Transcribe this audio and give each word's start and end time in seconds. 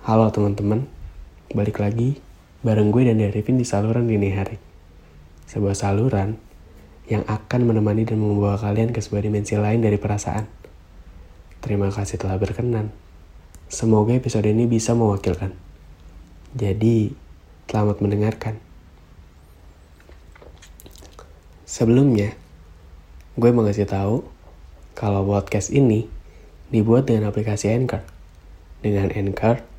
Halo 0.00 0.32
teman-teman, 0.32 0.88
balik 1.52 1.76
lagi 1.76 2.16
bareng 2.64 2.88
gue 2.88 3.04
dan 3.04 3.20
Darivin 3.20 3.60
di 3.60 3.68
saluran 3.68 4.08
dini 4.08 4.32
hari. 4.32 4.56
Sebuah 5.44 5.76
saluran 5.76 6.40
yang 7.04 7.20
akan 7.28 7.68
menemani 7.68 8.08
dan 8.08 8.16
membawa 8.16 8.56
kalian 8.56 8.96
ke 8.96 9.04
sebuah 9.04 9.28
dimensi 9.28 9.60
lain 9.60 9.84
dari 9.84 10.00
perasaan. 10.00 10.48
Terima 11.60 11.92
kasih 11.92 12.16
telah 12.16 12.40
berkenan. 12.40 12.88
Semoga 13.68 14.16
episode 14.16 14.48
ini 14.48 14.64
bisa 14.64 14.96
mewakilkan. 14.96 15.52
Jadi, 16.56 17.12
selamat 17.68 18.00
mendengarkan. 18.00 18.56
Sebelumnya, 21.68 22.32
gue 23.36 23.50
mau 23.52 23.68
ngasih 23.68 23.84
tahu 23.84 24.24
kalau 24.96 25.28
podcast 25.28 25.68
ini 25.68 26.08
dibuat 26.72 27.04
dengan 27.04 27.28
aplikasi 27.28 27.68
Anchor. 27.68 28.00
Dengan 28.80 29.12
Anchor, 29.12 29.69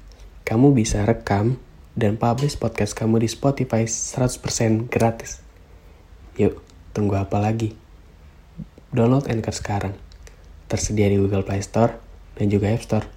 kamu 0.51 0.75
bisa 0.75 1.07
rekam 1.07 1.55
dan 1.95 2.19
publish 2.19 2.59
podcast 2.59 2.91
kamu 2.91 3.23
di 3.23 3.31
Spotify 3.31 3.87
100% 3.87 4.91
gratis. 4.91 5.39
Yuk, 6.35 6.59
tunggu 6.91 7.15
apa 7.15 7.39
lagi? 7.39 7.71
Download 8.91 9.23
Anchor 9.31 9.55
sekarang. 9.55 9.95
Tersedia 10.67 11.07
di 11.07 11.15
Google 11.15 11.47
Play 11.47 11.63
Store 11.63 11.95
dan 12.35 12.51
juga 12.51 12.67
App 12.67 12.83
Store. 12.83 13.07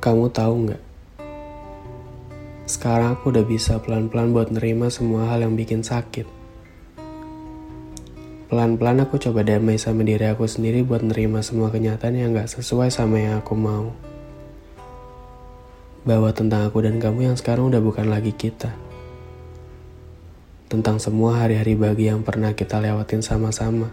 Kamu 0.00 0.32
tahu 0.32 0.54
nggak? 0.64 0.82
Sekarang 2.64 3.12
aku 3.12 3.28
udah 3.28 3.44
bisa 3.44 3.76
pelan-pelan 3.84 4.32
buat 4.32 4.48
nerima 4.48 4.88
semua 4.88 5.28
hal 5.28 5.44
yang 5.44 5.52
bikin 5.52 5.84
sakit. 5.84 6.24
Pelan-pelan 8.48 9.04
aku 9.04 9.20
coba 9.20 9.44
damai 9.44 9.76
sama 9.76 10.00
diri 10.08 10.24
aku 10.24 10.48
sendiri 10.48 10.80
buat 10.80 11.04
nerima 11.04 11.44
semua 11.44 11.68
kenyataan 11.68 12.16
yang 12.16 12.32
gak 12.32 12.48
sesuai 12.48 12.88
sama 12.88 13.20
yang 13.20 13.44
aku 13.44 13.52
mau. 13.52 13.92
Bahwa 16.08 16.32
tentang 16.32 16.64
aku 16.64 16.80
dan 16.80 16.96
kamu 16.96 17.28
yang 17.28 17.36
sekarang 17.36 17.68
udah 17.68 17.84
bukan 17.84 18.08
lagi 18.08 18.32
kita. 18.32 18.72
Tentang 20.72 20.96
semua 20.96 21.44
hari-hari 21.44 21.76
bagi 21.76 22.08
yang 22.08 22.24
pernah 22.24 22.56
kita 22.56 22.80
lewatin 22.80 23.20
sama-sama. 23.20 23.92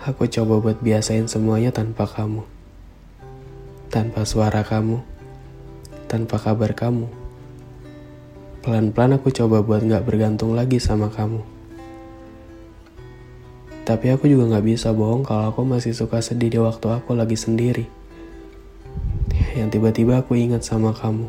Aku 0.00 0.24
coba 0.24 0.56
buat 0.56 0.80
biasain 0.80 1.28
semuanya 1.28 1.76
tanpa 1.76 2.08
kamu. 2.08 2.40
Tanpa 3.92 4.24
suara 4.24 4.64
kamu. 4.64 4.96
Tanpa 6.08 6.40
kabar 6.40 6.72
kamu. 6.72 7.04
Pelan-pelan 8.64 9.20
aku 9.20 9.28
coba 9.28 9.60
buat 9.60 9.84
gak 9.84 10.08
bergantung 10.08 10.56
lagi 10.56 10.80
sama 10.80 11.12
kamu. 11.12 11.59
Tapi 13.90 14.06
aku 14.14 14.30
juga 14.30 14.54
gak 14.54 14.70
bisa 14.70 14.94
bohong 14.94 15.26
kalau 15.26 15.50
aku 15.50 15.66
masih 15.66 15.90
suka 15.90 16.22
sedih 16.22 16.46
di 16.46 16.62
waktu 16.62 16.94
aku 16.94 17.10
lagi 17.10 17.34
sendiri. 17.34 17.90
Yang 19.58 19.74
tiba-tiba 19.74 20.22
aku 20.22 20.38
ingat 20.38 20.62
sama 20.62 20.94
kamu. 20.94 21.26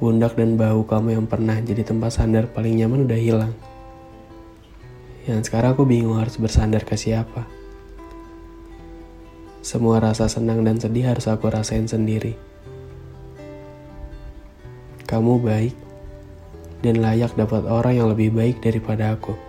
Bundak 0.00 0.40
dan 0.40 0.56
bahu 0.56 0.88
kamu 0.88 1.20
yang 1.20 1.28
pernah 1.28 1.60
jadi 1.60 1.84
tempat 1.84 2.16
sandar 2.16 2.48
paling 2.48 2.80
nyaman 2.80 3.04
udah 3.04 3.20
hilang. 3.20 3.52
Yang 5.28 5.52
sekarang 5.52 5.76
aku 5.76 5.84
bingung 5.84 6.16
harus 6.16 6.40
bersandar 6.40 6.88
ke 6.88 6.96
siapa. 6.96 7.44
Semua 9.60 10.00
rasa 10.00 10.32
senang 10.32 10.64
dan 10.64 10.80
sedih 10.80 11.12
harus 11.12 11.28
aku 11.28 11.52
rasain 11.52 11.84
sendiri. 11.84 12.40
Kamu 15.04 15.44
baik 15.44 15.76
dan 16.80 17.04
layak 17.04 17.36
dapat 17.36 17.68
orang 17.68 18.00
yang 18.00 18.08
lebih 18.08 18.32
baik 18.32 18.64
daripada 18.64 19.12
aku. 19.12 19.45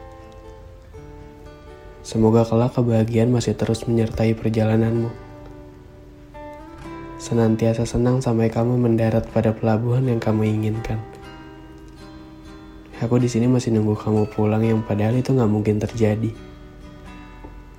Semoga 2.08 2.48
kelak 2.48 2.72
kebahagiaan 2.80 3.36
masih 3.36 3.52
terus 3.60 3.84
menyertai 3.84 4.32
perjalananmu. 4.32 5.12
Senantiasa 7.20 7.84
senang 7.84 8.24
sampai 8.24 8.48
kamu 8.48 8.80
mendarat 8.80 9.28
pada 9.28 9.52
pelabuhan 9.52 10.08
yang 10.08 10.16
kamu 10.16 10.48
inginkan. 10.56 11.04
Aku 13.04 13.20
di 13.20 13.28
sini 13.28 13.52
masih 13.52 13.76
nunggu 13.76 14.00
kamu 14.00 14.24
pulang 14.32 14.64
yang 14.64 14.80
padahal 14.88 15.20
itu 15.20 15.36
nggak 15.36 15.52
mungkin 15.52 15.84
terjadi. 15.84 16.32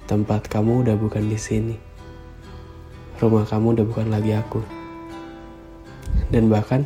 Tempat 0.04 0.52
kamu 0.52 0.84
udah 0.84 1.00
bukan 1.00 1.24
di 1.24 1.40
sini. 1.40 1.76
Rumah 3.16 3.48
kamu 3.48 3.80
udah 3.80 3.84
bukan 3.88 4.12
lagi 4.12 4.36
aku. 4.36 4.60
Dan 6.28 6.52
bahkan 6.52 6.84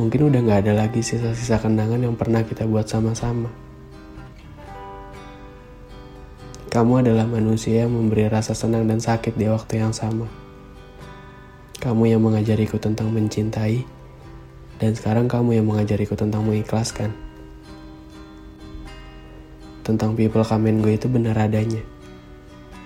mungkin 0.00 0.32
udah 0.32 0.40
nggak 0.40 0.64
ada 0.64 0.72
lagi 0.80 1.04
sisa-sisa 1.04 1.60
kenangan 1.60 2.00
yang 2.00 2.16
pernah 2.16 2.40
kita 2.40 2.64
buat 2.64 2.88
sama-sama. 2.88 3.67
Kamu 6.78 7.02
adalah 7.02 7.26
manusia 7.26 7.82
yang 7.82 7.90
memberi 7.90 8.30
rasa 8.30 8.54
senang 8.54 8.86
dan 8.86 9.02
sakit 9.02 9.34
di 9.34 9.50
waktu 9.50 9.82
yang 9.82 9.90
sama. 9.90 10.30
Kamu 11.82 12.06
yang 12.06 12.22
mengajariku 12.22 12.78
tentang 12.78 13.10
mencintai, 13.10 13.82
dan 14.78 14.94
sekarang 14.94 15.26
kamu 15.26 15.58
yang 15.58 15.66
mengajariku 15.66 16.14
tentang 16.14 16.46
mengikhlaskan. 16.46 17.10
Tentang 19.82 20.14
people 20.14 20.46
kamen 20.46 20.78
gue 20.78 20.94
itu 20.94 21.10
benar 21.10 21.50
adanya. 21.50 21.82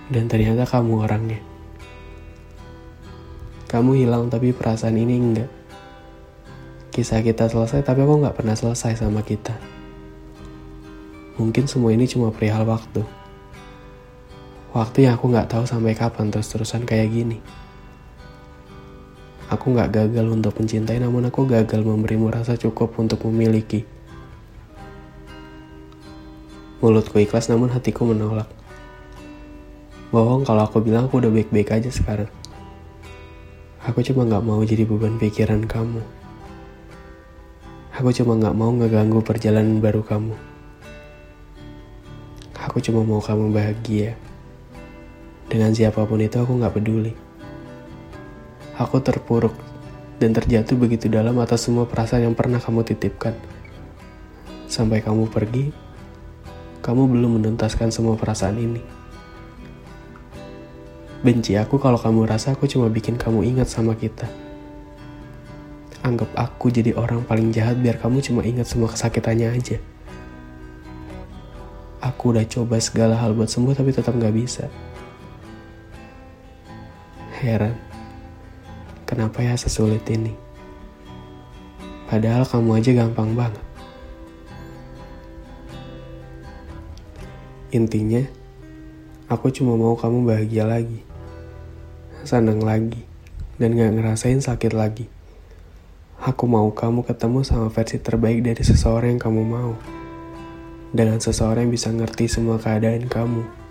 Dan 0.08 0.24
ternyata 0.24 0.64
kamu 0.64 1.04
orangnya. 1.04 1.44
Kamu 3.68 3.92
hilang 3.92 4.32
tapi 4.32 4.56
perasaan 4.56 4.96
ini 4.96 5.20
enggak. 5.20 5.52
Kisah 6.96 7.20
kita 7.20 7.44
selesai 7.44 7.84
tapi 7.84 8.08
aku 8.08 8.24
nggak 8.24 8.40
pernah 8.40 8.56
selesai 8.56 9.04
sama 9.04 9.20
kita. 9.20 9.52
Mungkin 11.36 11.68
semua 11.68 11.92
ini 11.92 12.08
cuma 12.08 12.32
perihal 12.32 12.64
waktu. 12.64 13.20
Waktu 14.72 15.04
yang 15.04 15.20
aku 15.20 15.28
nggak 15.28 15.52
tahu 15.52 15.68
sampai 15.68 15.92
kapan 15.92 16.32
terus-terusan 16.32 16.88
kayak 16.88 17.12
gini. 17.12 17.44
Aku 19.52 19.68
nggak 19.68 19.92
gagal 19.92 20.26
untuk 20.32 20.56
mencintai, 20.56 20.96
namun 20.96 21.28
aku 21.28 21.44
gagal 21.44 21.84
memberimu 21.84 22.32
rasa 22.32 22.56
cukup 22.56 22.96
untuk 22.96 23.20
memiliki. 23.28 23.84
Mulutku 26.80 27.20
ikhlas, 27.20 27.52
namun 27.52 27.68
hatiku 27.68 28.08
menolak. 28.08 28.48
Bohong 30.08 30.48
kalau 30.48 30.64
aku 30.64 30.80
bilang 30.80 31.04
aku 31.04 31.20
udah 31.20 31.28
baik-baik 31.28 31.68
aja 31.76 31.92
sekarang. 31.92 32.32
Aku 33.84 34.00
cuma 34.00 34.24
nggak 34.24 34.40
mau 34.40 34.64
jadi 34.64 34.88
beban 34.88 35.20
pikiran 35.20 35.68
kamu. 35.68 36.00
Aku 37.92 38.08
cuma 38.08 38.40
nggak 38.40 38.56
mau 38.56 38.72
ngeganggu 38.72 39.20
perjalanan 39.20 39.84
baru 39.84 40.00
kamu. 40.00 40.32
Aku 42.56 42.80
cuma 42.80 43.04
mau 43.04 43.20
kamu 43.20 43.52
bahagia. 43.52 44.16
Dengan 45.52 45.68
siapa 45.76 46.08
pun 46.08 46.16
itu 46.16 46.40
aku 46.40 46.56
gak 46.56 46.80
peduli. 46.80 47.12
Aku 48.80 49.04
terpuruk 49.04 49.52
dan 50.16 50.32
terjatuh 50.32 50.80
begitu 50.80 51.12
dalam 51.12 51.36
atas 51.44 51.68
semua 51.68 51.84
perasaan 51.84 52.24
yang 52.24 52.32
pernah 52.32 52.56
kamu 52.56 52.80
titipkan. 52.88 53.36
Sampai 54.64 55.04
kamu 55.04 55.28
pergi, 55.28 55.68
kamu 56.80 57.04
belum 57.04 57.36
menuntaskan 57.36 57.92
semua 57.92 58.16
perasaan 58.16 58.56
ini. 58.56 58.80
Benci 61.20 61.52
aku 61.60 61.76
kalau 61.76 62.00
kamu 62.00 62.24
rasa 62.24 62.56
aku 62.56 62.64
cuma 62.64 62.88
bikin 62.88 63.20
kamu 63.20 63.44
ingat 63.52 63.68
sama 63.68 63.92
kita. 63.92 64.24
Anggap 66.00 66.32
aku 66.32 66.72
jadi 66.72 66.96
orang 66.96 67.28
paling 67.28 67.52
jahat 67.52 67.76
biar 67.76 68.00
kamu 68.00 68.24
cuma 68.24 68.40
ingat 68.40 68.72
semua 68.72 68.88
kesakitannya 68.88 69.52
aja. 69.52 69.76
Aku 72.00 72.32
udah 72.32 72.48
coba 72.48 72.80
segala 72.80 73.20
hal 73.20 73.36
buat 73.36 73.52
sembuh 73.52 73.76
tapi 73.76 73.92
tetap 73.92 74.16
gak 74.16 74.32
bisa. 74.32 74.72
Heran, 77.42 77.74
kenapa 79.02 79.42
ya 79.42 79.58
sesulit 79.58 80.06
ini? 80.06 80.30
Padahal 82.06 82.46
kamu 82.46 82.78
aja 82.78 82.94
gampang 82.94 83.34
banget. 83.34 83.58
Intinya, 87.74 88.22
aku 89.26 89.50
cuma 89.50 89.74
mau 89.74 89.98
kamu 89.98 90.22
bahagia 90.22 90.70
lagi, 90.70 91.02
senang 92.22 92.62
lagi, 92.62 93.02
dan 93.58 93.74
gak 93.74 93.90
ngerasain 93.90 94.38
sakit 94.38 94.70
lagi. 94.70 95.10
Aku 96.22 96.46
mau 96.46 96.70
kamu 96.70 97.02
ketemu 97.02 97.42
sama 97.42 97.74
versi 97.74 97.98
terbaik 97.98 98.46
dari 98.46 98.62
seseorang 98.62 99.18
yang 99.18 99.22
kamu 99.26 99.42
mau. 99.42 99.74
Dengan 100.94 101.18
seseorang 101.18 101.66
yang 101.66 101.74
bisa 101.74 101.90
ngerti 101.90 102.30
semua 102.30 102.62
keadaan 102.62 103.10
kamu 103.10 103.61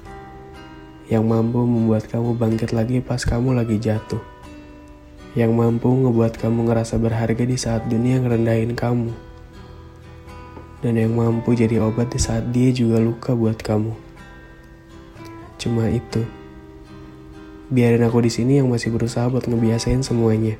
yang 1.11 1.27
mampu 1.27 1.59
membuat 1.67 2.07
kamu 2.07 2.39
bangkit 2.39 2.71
lagi 2.71 3.03
pas 3.03 3.19
kamu 3.19 3.51
lagi 3.51 3.75
jatuh, 3.75 4.23
yang 5.35 5.51
mampu 5.51 5.91
ngebuat 5.91 6.39
kamu 6.39 6.71
ngerasa 6.71 6.95
berharga 6.95 7.43
di 7.43 7.59
saat 7.59 7.83
dunia 7.91 8.23
ngerendahin 8.23 8.79
kamu, 8.79 9.11
dan 10.79 10.95
yang 10.95 11.11
mampu 11.11 11.51
jadi 11.51 11.83
obat 11.83 12.15
di 12.15 12.19
saat 12.23 12.55
dia 12.55 12.71
juga 12.71 13.03
luka 13.03 13.35
buat 13.35 13.59
kamu. 13.59 13.91
Cuma 15.59 15.91
itu. 15.91 16.23
Biarin 17.67 18.07
aku 18.07 18.23
di 18.23 18.31
sini 18.31 18.63
yang 18.63 18.71
masih 18.71 18.95
berusaha 18.95 19.27
buat 19.27 19.51
ngebiasain 19.51 20.03
semuanya. 20.03 20.55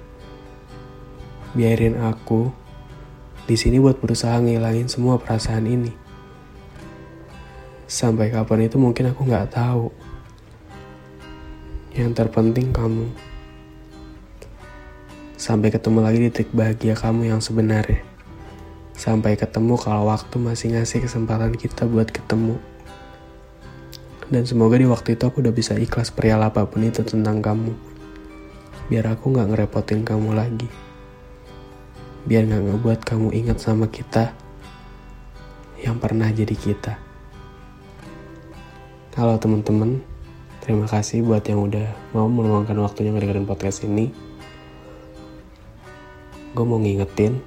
Biarin 1.56 1.96
aku 1.96 2.52
di 3.48 3.56
sini 3.56 3.80
buat 3.80 4.04
berusaha 4.04 4.36
ngilangin 4.40 4.92
semua 4.92 5.16
perasaan 5.16 5.64
ini. 5.64 5.92
Sampai 7.88 8.32
kapan 8.32 8.68
itu 8.68 8.80
mungkin 8.80 9.16
aku 9.16 9.28
nggak 9.28 9.52
tahu. 9.56 10.11
Yang 11.92 12.24
terpenting 12.24 12.72
kamu. 12.72 13.12
Sampai 15.36 15.76
ketemu 15.76 16.00
lagi 16.00 16.24
di 16.24 16.32
titik 16.32 16.56
bahagia 16.56 16.96
kamu 16.96 17.36
yang 17.36 17.44
sebenarnya. 17.44 18.00
Sampai 18.96 19.36
ketemu 19.36 19.76
kalau 19.76 20.08
waktu 20.08 20.40
masih 20.40 20.72
ngasih 20.72 21.04
kesempatan 21.04 21.52
kita 21.52 21.84
buat 21.84 22.08
ketemu. 22.08 22.56
Dan 24.32 24.48
semoga 24.48 24.80
di 24.80 24.88
waktu 24.88 25.20
itu 25.20 25.28
aku 25.28 25.44
udah 25.44 25.52
bisa 25.52 25.76
ikhlas 25.76 26.16
perihal 26.16 26.40
apa 26.40 26.64
pun 26.64 26.88
itu 26.88 27.04
tentang 27.04 27.44
kamu. 27.44 27.76
Biar 28.88 29.12
aku 29.12 29.36
gak 29.36 29.52
ngerepotin 29.52 30.08
kamu 30.08 30.32
lagi. 30.32 30.72
Biar 32.24 32.48
gak 32.48 32.72
ngebuat 32.72 33.04
kamu 33.04 33.36
ingat 33.36 33.60
sama 33.60 33.92
kita 33.92 34.32
yang 35.84 36.00
pernah 36.00 36.32
jadi 36.32 36.56
kita. 36.56 36.96
Halo 39.20 39.36
teman-teman, 39.36 40.11
Terima 40.62 40.86
kasih 40.86 41.26
buat 41.26 41.42
yang 41.50 41.66
udah 41.66 41.90
mau 42.14 42.30
meluangkan 42.30 42.78
waktunya 42.78 43.10
ngedengerin 43.10 43.50
podcast 43.50 43.82
ini. 43.82 44.14
Gue 46.54 46.66
mau 46.68 46.78
ngingetin, 46.78 47.42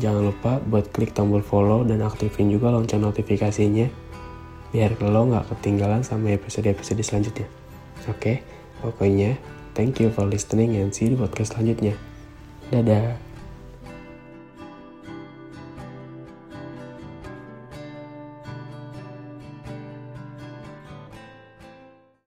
jangan 0.00 0.32
lupa 0.32 0.58
buat 0.64 0.88
klik 0.88 1.12
tombol 1.12 1.44
follow 1.44 1.84
dan 1.84 2.00
aktifin 2.00 2.48
juga 2.48 2.72
lonceng 2.72 3.04
notifikasinya 3.04 4.08
biar 4.74 4.98
lo 5.00 5.22
nggak 5.30 5.52
ketinggalan 5.56 6.02
sama 6.04 6.32
episode-episode 6.32 7.00
selanjutnya. 7.04 7.46
Oke, 8.08 8.44
pokoknya 8.80 9.36
thank 9.76 10.00
you 10.00 10.12
for 10.12 10.28
listening 10.28 10.76
and 10.76 10.92
see 10.92 11.08
you 11.08 11.14
di 11.14 11.18
podcast 11.18 11.56
selanjutnya. 11.56 11.96
Dadah. 12.72 13.25